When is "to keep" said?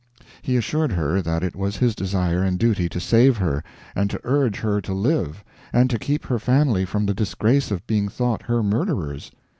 5.91-6.25